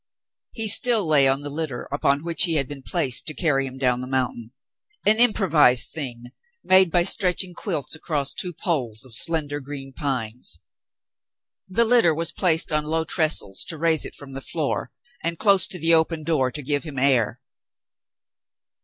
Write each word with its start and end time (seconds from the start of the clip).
He 0.53 0.67
still 0.67 1.07
lay 1.07 1.27
on 1.27 1.41
the 1.41 1.49
litter 1.51 1.87
upon 1.91 2.23
which 2.23 2.45
he 2.45 2.55
had 2.55 2.67
been 2.67 2.81
placed 2.81 3.27
to 3.27 3.35
carry 3.35 3.67
him 3.67 3.77
down 3.77 3.99
the 3.99 4.07
mountain,— 4.07 4.51
an 5.05 5.17
improvised 5.17 5.89
thing 5.89 6.23
made 6.63 6.89
by 6.89 7.03
stretching 7.03 7.53
quilts 7.53 7.93
across 7.93 8.33
two 8.33 8.51
poles 8.51 9.05
of 9.05 9.13
slender 9.13 9.59
green 9.59 9.93
pines. 9.93 10.59
The 11.69 11.85
litter 11.85 12.15
was 12.15 12.31
placed 12.31 12.71
on 12.71 12.83
low 12.85 13.03
trestles 13.03 13.63
to 13.65 13.77
raise 13.77 14.03
it 14.03 14.15
from 14.15 14.33
the 14.33 14.41
floor, 14.41 14.91
and 15.23 15.37
close 15.37 15.67
to 15.67 15.77
the 15.77 15.93
open 15.93 16.23
door 16.23 16.51
to 16.51 16.63
give 16.63 16.81
him 16.83 16.97
air. 16.97 17.39